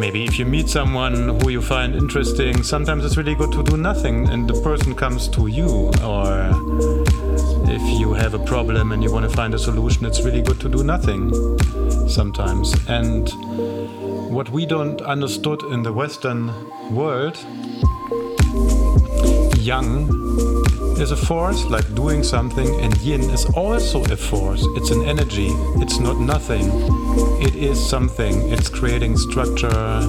[0.00, 3.76] Maybe if you meet someone who you find interesting, sometimes it's really good to do
[3.76, 5.92] nothing and the person comes to you.
[6.02, 6.48] Or
[7.68, 10.58] if you have a problem and you want to find a solution, it's really good
[10.60, 11.30] to do nothing
[12.08, 12.74] sometimes.
[12.88, 13.28] And
[14.32, 16.50] what we don't understood in the Western
[16.94, 17.36] world,
[19.60, 20.08] yang
[20.98, 24.64] is a force, like doing something, and yin is also a force.
[24.76, 26.66] It's an energy, it's not nothing.
[27.42, 30.00] It is something, it's creating structure,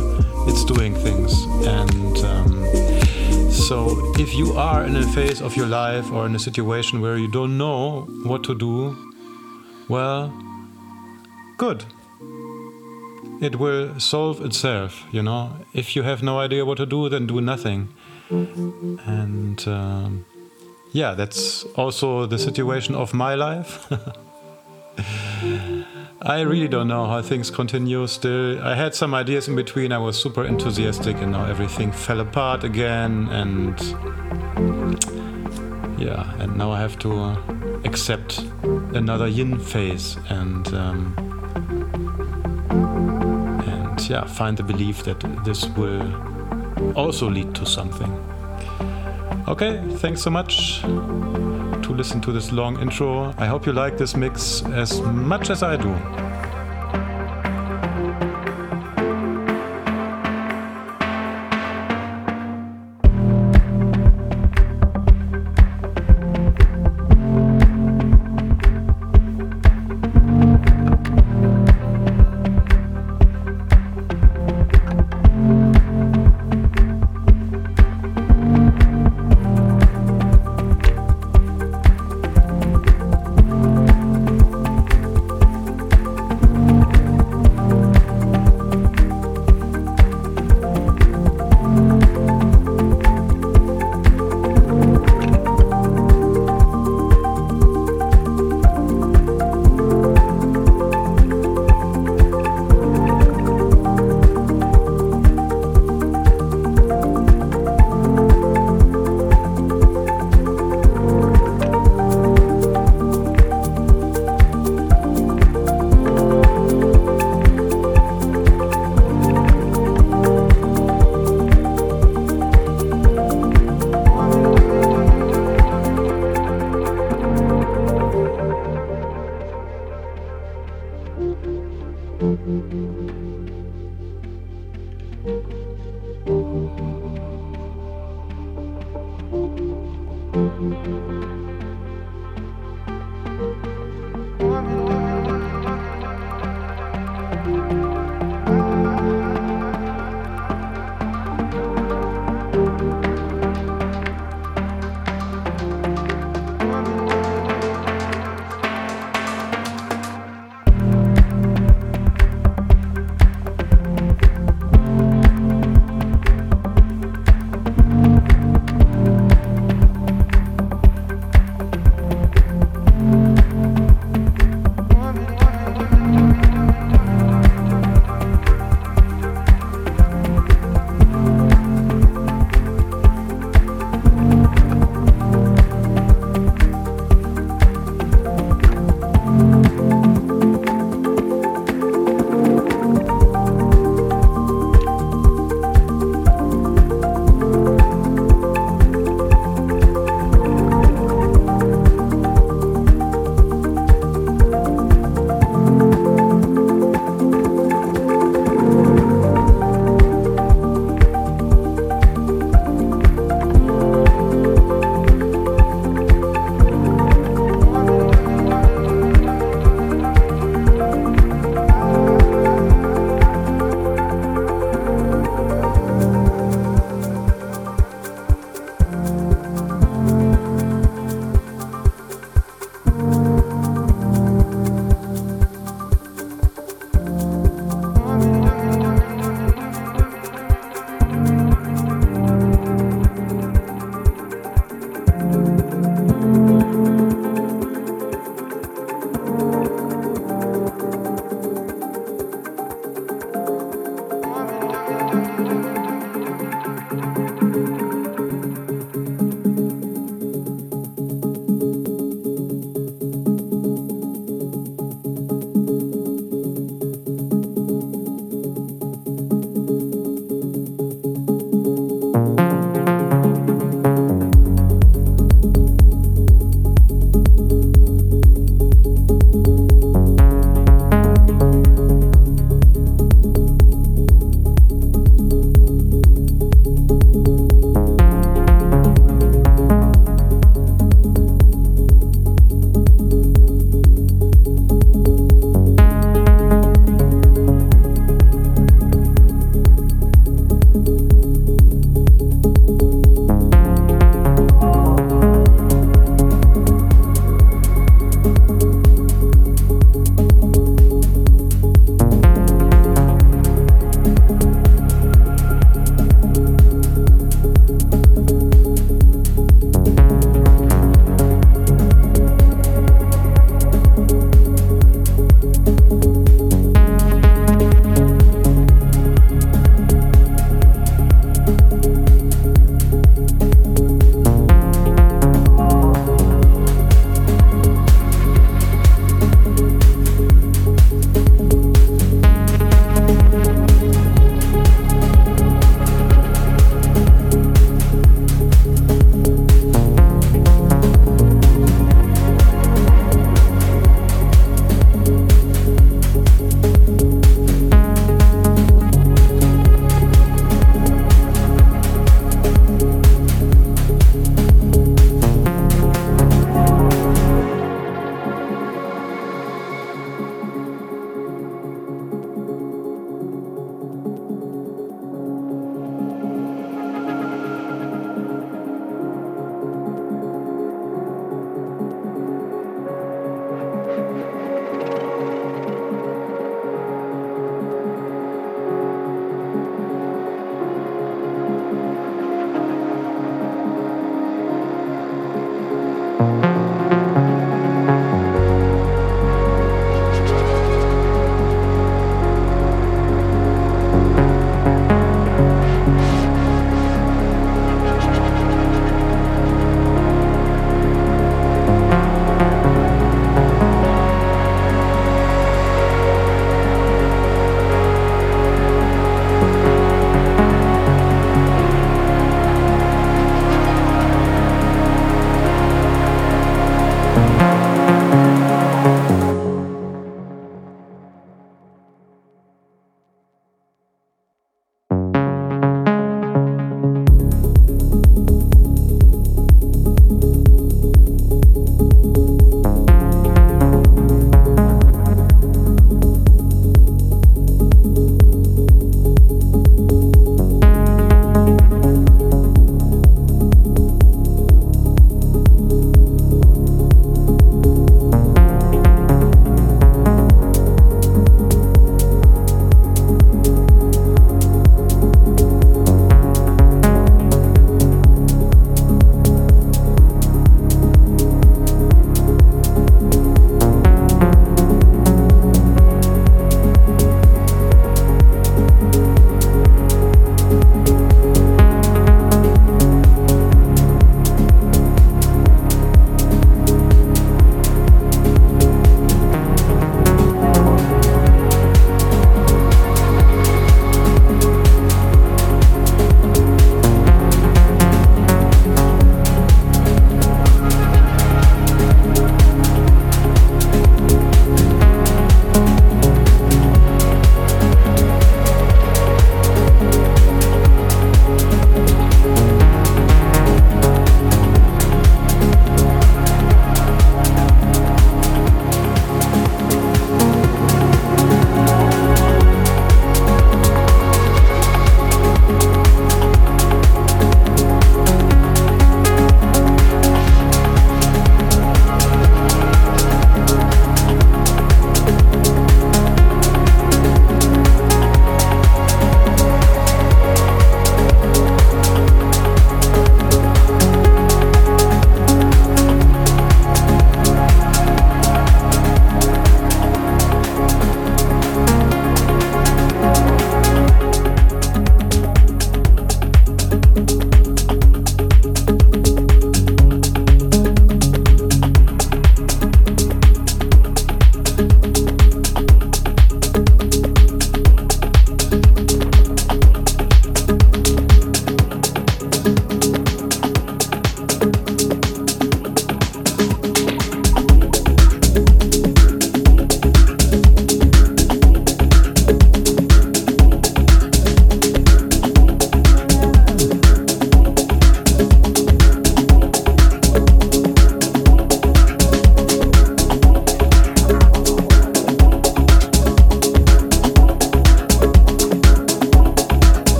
[0.47, 1.33] it's doing things.
[1.65, 6.39] And um, so, if you are in a phase of your life or in a
[6.39, 8.95] situation where you don't know what to do,
[9.87, 10.33] well,
[11.57, 11.85] good.
[13.41, 15.65] It will solve itself, you know.
[15.73, 17.89] If you have no idea what to do, then do nothing.
[18.31, 19.67] And.
[19.67, 20.25] Um,
[20.93, 23.87] yeah, that's also the situation of my life.
[26.21, 28.61] I really don't know how things continue still.
[28.61, 29.91] I had some ideas in between.
[29.91, 33.79] I was super enthusiastic and now everything fell apart again and
[35.99, 37.37] yeah, and now I have to
[37.85, 38.39] accept
[38.93, 41.15] another yin phase and um,
[43.65, 46.30] and yeah, find the belief that this will
[46.95, 48.11] also lead to something.
[49.47, 53.33] Okay, thanks so much to listen to this long intro.
[53.37, 55.93] I hope you like this mix as much as I do.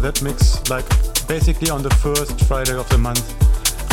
[0.00, 0.88] That mix, like
[1.26, 3.22] basically on the first Friday of the month,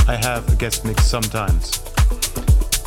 [0.08, 1.84] I have a guest mix sometimes.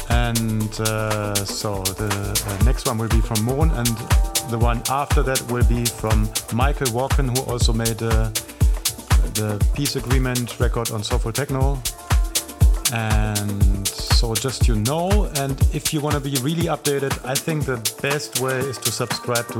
[0.08, 3.86] And uh, so the uh, next one will be from Moon, and
[4.50, 8.30] the one after that will be from Michael Walken, who also made uh,
[9.34, 11.78] the Peace Agreement record on Soulful Techno.
[12.92, 17.66] And so just you know, and if you want to be really updated, I think
[17.66, 19.58] the best way is to subscribe to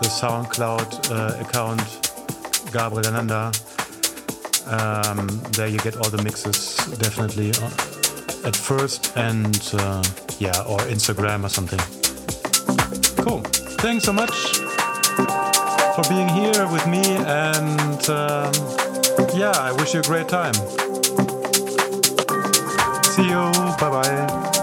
[0.00, 2.07] the SoundCloud uh, account
[2.72, 3.52] Gabriel Ananda.
[4.66, 10.02] Um, there you get all the mixes definitely uh, at first, and uh,
[10.38, 11.80] yeah, or Instagram or something.
[13.24, 13.40] Cool.
[13.80, 14.34] Thanks so much
[15.96, 18.52] for being here with me, and um,
[19.34, 20.54] yeah, I wish you a great time.
[23.04, 23.50] See you.
[23.78, 24.57] Bye bye.